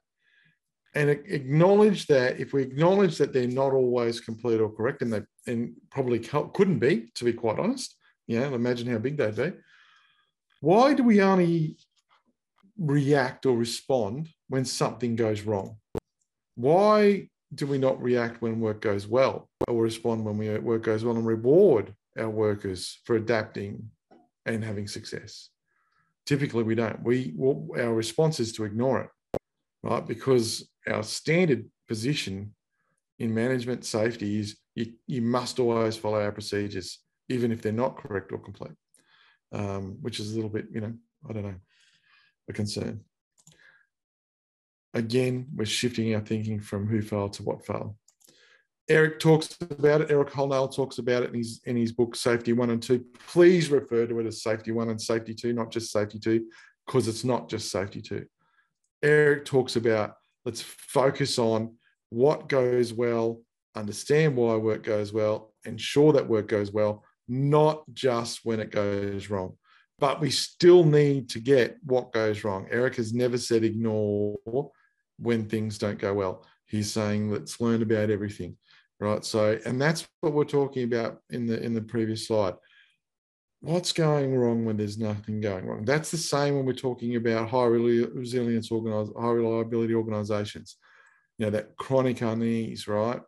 [0.96, 5.22] And acknowledge that if we acknowledge that they're not always complete or correct, and they
[5.48, 7.96] and probably couldn't be, to be quite honest,
[8.28, 9.54] yeah, imagine how big they'd be
[10.62, 11.76] why do we only
[12.82, 15.78] react or respond when something goes wrong?
[16.56, 21.04] Why do we not react when work goes well or respond when we, work goes
[21.04, 23.90] well and reward our workers for adapting
[24.46, 25.50] and having success?
[26.26, 27.02] Typically, we don't.
[27.04, 27.34] We
[27.78, 29.40] our response is to ignore it,
[29.84, 30.06] right?
[30.06, 32.54] Because our standard position
[33.20, 37.98] in management safety is you, you must always follow our procedures, even if they're not
[37.98, 38.74] correct or complete
[39.52, 40.94] um, which is a little bit, you know,
[41.30, 41.56] I don't know,
[42.50, 43.02] a concern.
[44.94, 47.96] Again, we're shifting our thinking from who failed to what failed.
[48.90, 50.12] Eric talks about it.
[50.12, 53.06] Eric Hollnagel talks about it in his in his book Safety One and Two.
[53.30, 56.48] Please refer to it as Safety One and Safety Two, not just Safety Two,
[56.86, 58.26] because it's not just Safety Two.
[59.02, 61.76] Eric talks about let's focus on
[62.10, 63.42] what goes well,
[63.76, 69.30] understand why work goes well, ensure that work goes well, not just when it goes
[69.30, 69.56] wrong.
[70.02, 72.68] But we still need to get what goes wrong.
[72.70, 74.36] Eric has never said ignore
[75.18, 76.46] when things don't go well.
[76.66, 78.58] He's saying let's learn about everything,
[79.00, 79.24] right?
[79.24, 82.56] So, and that's what we're talking about in the in the previous slide.
[83.62, 85.86] What's going wrong when there's nothing going wrong?
[85.86, 90.78] That's the same when we're talking about high resilience high reliability organizations.
[91.38, 93.22] You know, that chronic unease, right?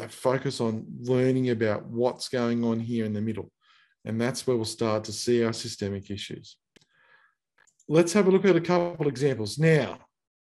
[0.00, 3.50] that focus on learning about what's going on here in the middle.
[4.04, 6.56] And that's where we'll start to see our systemic issues.
[7.88, 9.58] Let's have a look at a couple examples.
[9.58, 9.98] Now,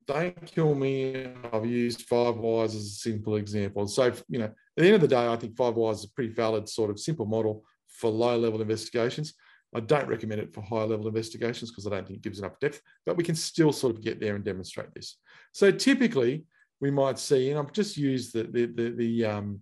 [0.08, 1.28] don't kill me.
[1.52, 3.88] I've used five whys as a simple example.
[3.88, 6.14] So, you know, at the end of the day, I think five whys is a
[6.14, 9.34] pretty valid sort of simple model for low level investigations.
[9.76, 12.60] I don't recommend it for high level investigations because I don't think it gives enough
[12.60, 15.18] depth, but we can still sort of get there and demonstrate this.
[15.52, 16.46] So typically,
[16.80, 19.62] we might see, and I've just used the the the, the um,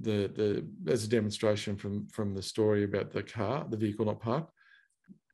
[0.00, 0.28] the
[0.84, 4.52] the as a demonstration from from the story about the car, the vehicle not parked,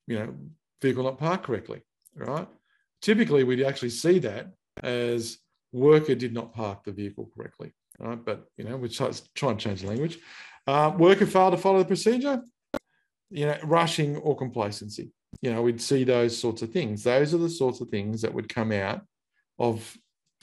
[0.07, 0.35] you know,
[0.81, 1.83] vehicle not parked correctly,
[2.17, 2.49] right?
[3.03, 5.39] Typically, we'd actually see that as
[5.73, 8.25] worker did not park the vehicle correctly, right?
[8.25, 10.19] But you know, we try, try and change the language.
[10.67, 12.43] Uh, worker failed to follow the procedure,
[13.31, 15.13] you know, rushing or complacency.
[15.43, 17.03] You know, we'd see those sorts of things.
[17.03, 19.03] Those are the sorts of things that would come out
[19.59, 19.97] of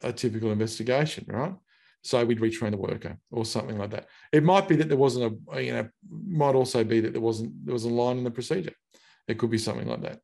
[0.04, 1.56] a typical investigation, right?
[2.04, 4.08] So we'd retrain the worker or something like that.
[4.32, 7.66] It might be that there wasn't a, you know, might also be that there wasn't,
[7.66, 8.74] there was a line in the procedure.
[9.28, 10.20] It could be something like that.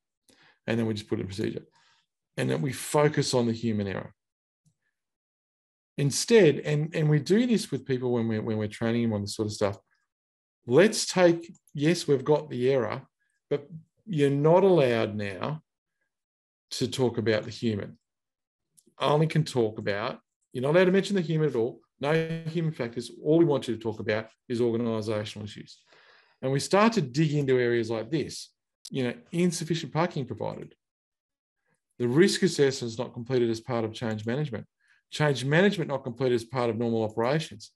[0.66, 1.63] And then we just put a procedure.
[2.36, 4.13] And then we focus on the human error.
[5.98, 9.22] Instead, and, and we do this with people when we're, when we're training them on
[9.22, 9.78] this sort of stuff,
[10.66, 13.04] let's take, yes, we've got the error,
[13.50, 13.68] but
[14.06, 15.62] you're not allowed now
[16.72, 17.98] to talk about the human
[19.00, 20.20] only can talk about,
[20.54, 23.12] you're not allowed to mention the human at all, no human factors.
[23.24, 25.80] All we want you to talk about is organizational issues.
[26.42, 28.52] And we start to dig into areas like this,
[28.90, 30.76] you know, insufficient parking provided.
[32.00, 34.66] The risk assessment is not completed as part of change management.
[35.12, 37.72] Change management not completed as part of normal operations,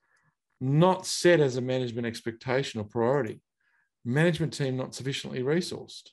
[0.60, 3.42] not set as a management expectation or priority.
[4.06, 6.10] Management team not sufficiently resourced,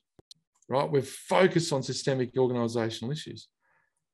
[0.68, 0.90] right?
[0.90, 3.49] We're focused on systemic organizational issues.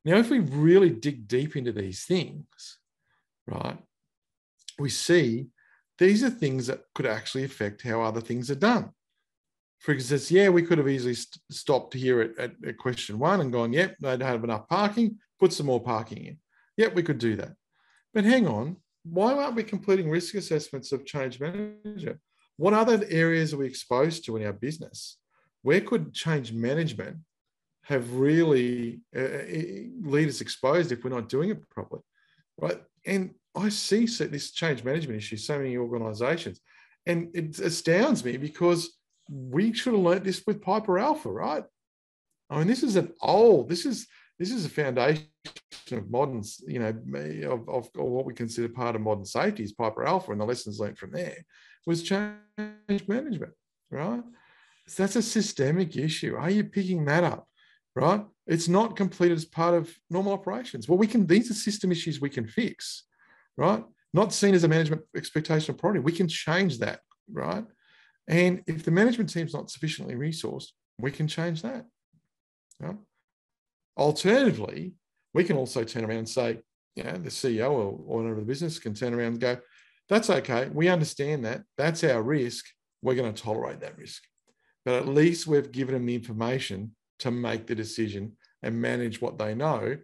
[0.05, 2.79] Now, if we really dig deep into these things,
[3.47, 3.79] right,
[4.79, 5.47] we see
[5.99, 8.91] these are things that could actually affect how other things are done.
[9.79, 13.41] For instance, yeah, we could have easily st- stopped here at, at, at, question one
[13.41, 16.39] and gone, yep, they don't have enough parking, put some more parking in.
[16.77, 17.53] Yep, we could do that.
[18.13, 22.19] But hang on, why aren't we completing risk assessments of change management?
[22.57, 25.19] What other areas are we exposed to in our business?
[25.63, 27.19] Where could change management
[27.85, 32.03] have really uh, uh lead us exposed if we're not doing it properly,
[32.59, 32.81] right?
[33.07, 36.61] And I see this change management issue so many organisations,
[37.07, 38.99] and it astounds me because
[39.31, 41.65] we should have learnt this with Piper Alpha, right?
[42.51, 43.69] I mean, this is an old.
[43.69, 44.07] This is
[44.39, 45.29] this is a foundation
[45.93, 46.95] of modern, you know,
[47.51, 50.45] of, of, of what we consider part of modern safety is Piper Alpha, and the
[50.45, 51.37] lessons learned from there
[51.87, 52.39] was change
[53.07, 53.53] management,
[53.91, 54.23] right?
[54.87, 56.37] So that's a systemic issue.
[56.37, 57.47] Are you picking that up?
[57.97, 58.25] Right?
[58.47, 60.89] It's not completed as part of normal operations.
[60.89, 63.05] Well, we can, these are system issues we can fix,
[63.57, 63.85] right?
[64.13, 66.01] Not seen as a management expectation or priority.
[66.01, 67.01] We can change that,
[67.33, 67.65] right?
[68.29, 71.87] And if the management team's not sufficiently resourced, we can change that.
[73.97, 74.95] Alternatively,
[75.33, 76.61] we can also turn around and say,
[76.97, 79.59] know, the CEO or owner of the business can turn around and go,
[80.09, 80.69] that's okay.
[80.73, 81.63] We understand that.
[81.79, 82.65] That's our risk.
[83.03, 84.23] We're going to tolerate that risk.
[84.85, 89.39] But at least we've given them the information to make the decision and manage what
[89.39, 89.97] they know,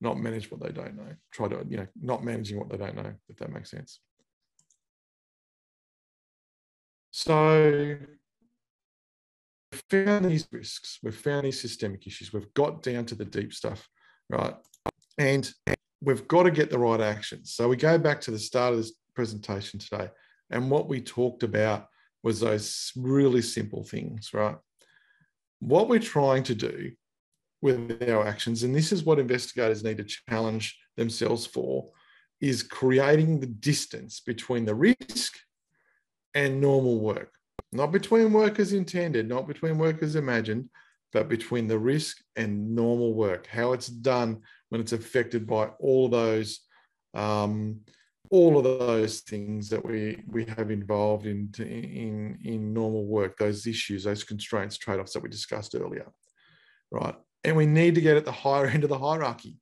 [0.00, 1.14] not manage what they don't know.
[1.32, 4.00] Try to, you know, not managing what they don't know, if that makes sense.
[7.10, 7.96] So
[9.72, 13.52] we've found these risks, we've found these systemic issues, we've got down to the deep
[13.52, 13.88] stuff,
[14.30, 14.54] right?
[15.18, 15.50] And
[16.00, 17.54] we've got to get the right actions.
[17.54, 20.10] So we go back to the start of this presentation today,
[20.50, 21.86] and what we talked about
[22.22, 24.56] was those really simple things, right?
[25.60, 26.92] What we're trying to do
[27.60, 31.90] with our actions, and this is what investigators need to challenge themselves for,
[32.40, 35.36] is creating the distance between the risk
[36.34, 37.32] and normal work.
[37.72, 40.70] Not between work as intended, not between work as imagined,
[41.12, 46.08] but between the risk and normal work, how it's done when it's affected by all
[46.08, 46.60] those
[47.14, 47.80] um,
[48.30, 53.66] all of those things that we we have involved in in in normal work, those
[53.66, 56.06] issues, those constraints, trade-offs that we discussed earlier,
[56.90, 57.14] right?
[57.44, 59.56] And we need to get at the higher end of the hierarchy,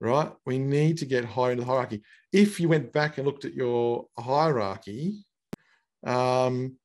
[0.00, 0.32] right?
[0.44, 2.02] We need to get higher into the hierarchy.
[2.32, 5.24] If you went back and looked at your hierarchy,
[6.06, 6.76] um,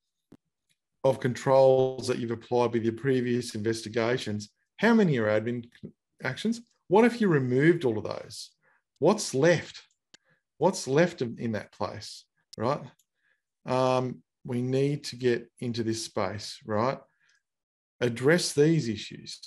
[1.04, 5.66] of controls that you've applied with your previous investigations, how many are admin
[6.24, 6.62] actions?
[6.88, 8.52] What if you removed all of those?
[9.00, 9.82] What's left?
[10.63, 12.23] What's left in that place,
[12.58, 12.80] right?
[13.65, 16.97] Um, we need to get into this space, right?
[17.99, 19.41] Address these issues.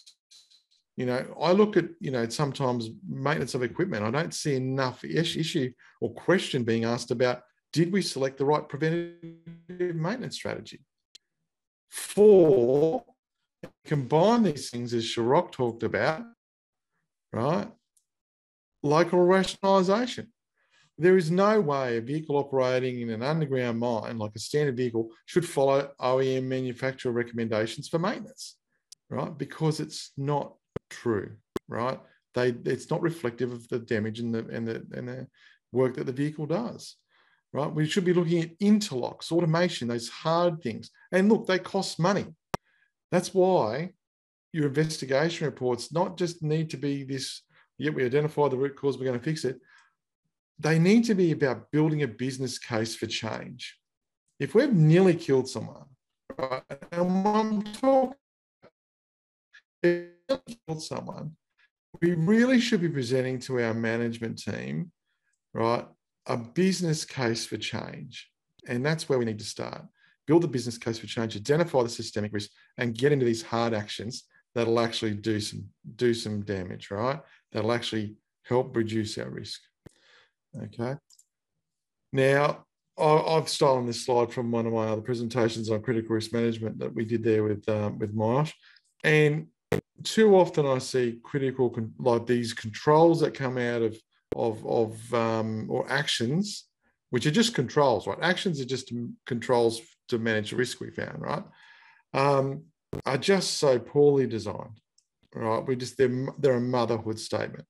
[0.94, 4.04] You know, I look at, you know, sometimes maintenance of equipment.
[4.04, 7.40] I don't see enough issue or question being asked about
[7.72, 10.84] did we select the right preventative maintenance strategy?
[11.88, 13.04] Four,
[13.86, 16.24] combine these things as Shorrock talked about,
[17.32, 17.68] right?
[18.82, 20.26] Local rationalisation.
[20.98, 25.10] There is no way a vehicle operating in an underground mine, like a standard vehicle,
[25.26, 28.56] should follow OEM manufacturer recommendations for maintenance,
[29.10, 29.36] right?
[29.36, 30.54] Because it's not
[30.88, 31.36] true,
[31.68, 32.00] right?
[32.34, 35.26] They, it's not reflective of the damage and the, and the, and the
[35.72, 36.96] work that the vehicle does
[37.56, 37.72] right?
[37.72, 40.90] We should be looking at interlocks, automation, those hard things.
[41.10, 42.26] And look, they cost money.
[43.10, 43.92] That's why
[44.52, 47.42] your investigation reports not just need to be this,
[47.78, 49.58] yet we identify the root cause, we're going to fix it.
[50.58, 53.78] They need to be about building a business case for change.
[54.38, 55.84] If we've nearly killed someone,
[56.38, 58.16] right, and I'm talking
[59.82, 61.36] killed someone,
[62.00, 64.90] we really should be presenting to our management team,
[65.54, 65.86] right,
[66.26, 68.30] a business case for change.
[68.68, 69.82] And that's where we need to start.
[70.26, 73.74] Build a business case for change, identify the systemic risk, and get into these hard
[73.74, 75.64] actions that'll actually do some
[75.96, 77.20] do some damage, right?
[77.52, 79.60] That'll actually help reduce our risk.
[80.64, 80.94] Okay.
[82.12, 82.64] Now,
[82.98, 86.94] I've stolen this slide from one of my other presentations on critical risk management that
[86.94, 88.52] we did there with um, with Mosh,
[89.04, 89.48] and
[90.02, 93.96] too often I see critical like these controls that come out of
[94.34, 96.66] of, of um, or actions,
[97.10, 98.18] which are just controls, right?
[98.22, 98.92] Actions are just
[99.24, 101.44] controls to manage the risk we found, right?
[102.12, 102.64] Um,
[103.04, 104.80] are just so poorly designed,
[105.34, 105.66] right?
[105.66, 107.66] We just, they're, they're a motherhood statement,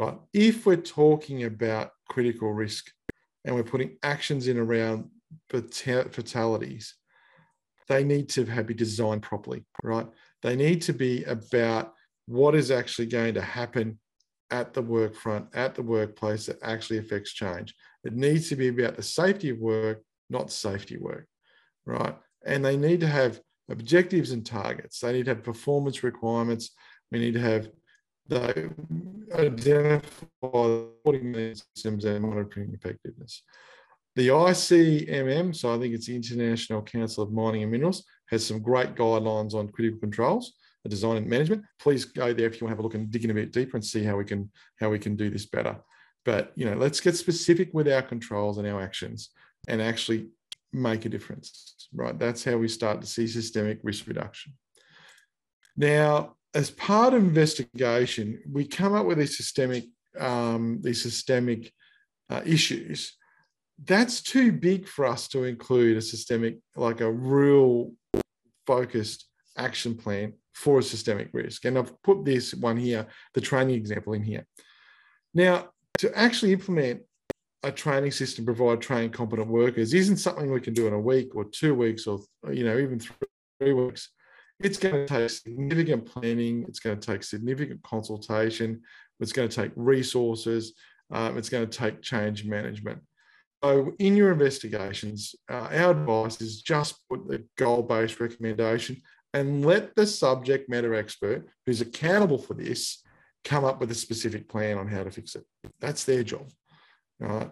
[0.00, 0.18] right?
[0.32, 2.90] If we're talking about critical risk
[3.44, 5.10] and we're putting actions in around
[5.50, 6.94] fatalities,
[7.86, 10.06] they need to have, be designed properly, right?
[10.42, 11.92] They need to be about
[12.26, 13.98] what is actually going to happen
[14.50, 17.74] at the work front, at the workplace that actually affects change.
[18.02, 21.26] It needs to be about the safety of work, not safety work,
[21.84, 22.16] right?
[22.46, 25.00] And they need to have objectives and targets.
[25.00, 26.70] They need to have performance requirements.
[27.12, 27.68] We need to have
[28.30, 28.70] the
[29.34, 30.06] identify
[30.42, 33.42] reporting systems and monitoring effectiveness.
[34.16, 38.60] The ICMM, so I think it's the International Council of Mining and Minerals, has some
[38.60, 41.64] great guidelines on critical controls, the design and management.
[41.78, 43.52] Please go there if you want to have a look and dig in a bit
[43.52, 45.76] deeper and see how we can how we can do this better.
[46.24, 49.30] But you know, let's get specific with our controls and our actions
[49.68, 50.28] and actually
[50.72, 51.88] make a difference.
[51.92, 52.18] Right.
[52.18, 54.54] That's how we start to see systemic risk reduction.
[55.76, 59.84] Now, as part of investigation, we come up with these systemic
[60.18, 61.72] um, these systemic
[62.28, 63.16] uh, issues.
[63.84, 67.92] That's too big for us to include a systemic, like a real
[68.66, 69.26] focused
[69.56, 71.64] action plan for a systemic risk.
[71.64, 74.46] And I've put this one here, the training example in here.
[75.32, 77.02] Now, to actually implement
[77.62, 81.36] a training system, provide trained competent workers isn't something we can do in a week
[81.36, 82.20] or two weeks or,
[82.50, 83.00] you know, even
[83.60, 84.10] three weeks
[84.62, 86.64] it's going to take significant planning.
[86.68, 88.82] It's going to take significant consultation.
[89.18, 90.74] It's going to take resources.
[91.10, 93.00] Um, it's going to take change management.
[93.62, 99.02] So, in your investigations, uh, our advice is just put the goal based recommendation
[99.34, 103.02] and let the subject matter expert who's accountable for this
[103.44, 105.44] come up with a specific plan on how to fix it.
[105.80, 106.50] That's their job.
[107.18, 107.50] Right?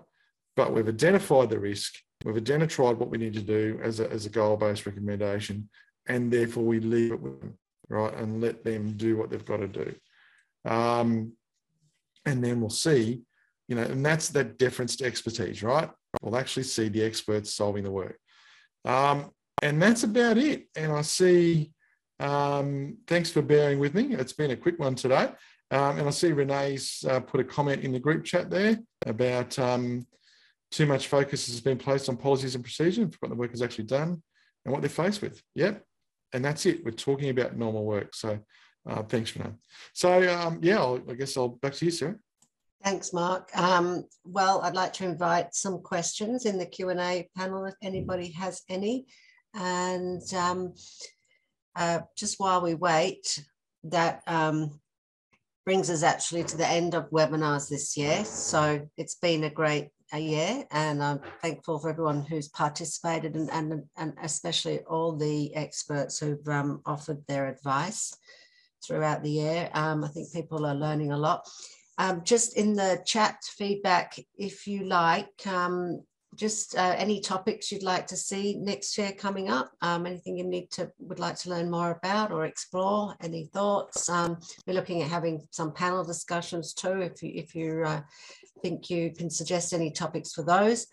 [0.57, 1.95] But we've identified the risk,
[2.25, 5.69] we've identified what we need to do as a, as a goal based recommendation,
[6.09, 7.55] and therefore we leave it with them,
[7.89, 9.95] right, and let them do what they've got to do.
[10.65, 11.33] Um,
[12.25, 13.23] and then we'll see,
[13.69, 15.91] you know, and that's that deference to expertise, right?
[16.23, 18.19] We'll actually see the experts solving the work.
[18.85, 19.31] Um,
[19.63, 20.67] and that's about it.
[20.77, 21.73] And I see,
[22.21, 24.15] um, thanks for bearing with me.
[24.15, 25.31] It's been a quick one today.
[25.71, 29.59] Um, and I see Renee's uh, put a comment in the group chat there about
[29.59, 30.07] um,
[30.71, 33.85] too much focus has been placed on policies and procedures, what the work is actually
[33.85, 34.23] done
[34.65, 35.43] and what they're faced with.
[35.55, 35.85] Yep,
[36.33, 36.85] and that's it.
[36.85, 38.15] We're talking about normal work.
[38.15, 38.39] So
[38.89, 39.53] uh, thanks that.
[39.93, 42.17] So um, yeah, I'll, i guess I'll back to you, Sarah.
[42.85, 43.51] Thanks, Mark.
[43.57, 48.63] Um, well, I'd like to invite some questions in the Q&A panel if anybody has
[48.69, 49.07] any.
[49.53, 50.75] And um,
[51.75, 53.43] uh, just while we wait,
[53.85, 54.81] that um,
[55.65, 58.25] brings us actually to the end of webinars this year.
[58.25, 63.51] So it's been a great a year and I'm thankful for everyone who's participated and,
[63.51, 68.17] and, and especially all the experts who've um, offered their advice
[68.87, 69.71] throughout the year.
[69.75, 71.47] Um, I think people are learning a lot.
[71.99, 76.03] Um, just in the chat feedback, if you like, um,
[76.37, 80.45] just uh, any topics you'd like to see next year coming up, um, anything you
[80.45, 84.09] need to would like to learn more about or explore, any thoughts.
[84.09, 88.03] Um, we're looking at having some panel discussions too, if you if you uh,
[88.63, 90.87] think you can suggest any topics for those.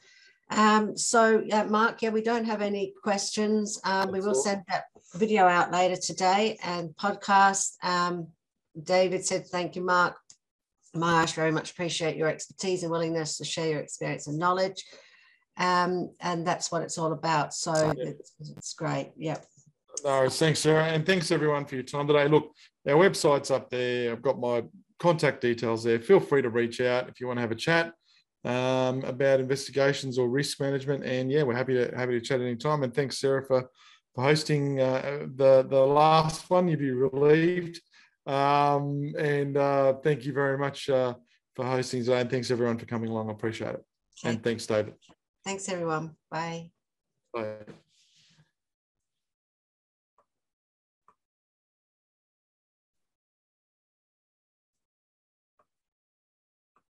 [0.52, 3.80] Um, so, uh, Mark, yeah, we don't have any questions.
[3.84, 4.86] Um, we will send that
[5.16, 7.84] video out later today and podcast.
[7.84, 8.28] Um,
[8.82, 10.16] David said, thank you, Mark.
[10.94, 14.84] Marsh, very much appreciate your expertise and willingness to share your experience and knowledge.
[15.58, 17.54] Um, and that's what it's all about.
[17.54, 18.12] So yeah.
[18.12, 19.12] it's, it's, great.
[19.18, 19.46] Yep.
[20.04, 20.86] No, thanks, Sarah.
[20.86, 22.28] And thanks everyone for your time today.
[22.28, 22.52] Look,
[22.88, 24.12] our website's up there.
[24.12, 24.64] I've got my
[25.00, 26.00] contact details there.
[26.00, 27.94] Feel free to reach out if you want to have a chat
[28.44, 31.04] um, about investigations or risk management.
[31.04, 32.84] And yeah, we're happy to happy to chat anytime.
[32.84, 33.70] And thanks, Sarah, for,
[34.14, 36.68] for hosting uh, the the last one.
[36.68, 37.82] You'd be relieved.
[38.26, 41.14] Um, and uh, thank you very much uh,
[41.56, 42.22] for hosting today.
[42.22, 43.30] And thanks everyone for coming along.
[43.30, 43.86] I appreciate it.
[44.20, 44.30] Okay.
[44.30, 44.96] And thanks, David.
[45.44, 46.16] Thanks, everyone.
[46.32, 46.72] Bye.
[47.34, 47.58] Bye.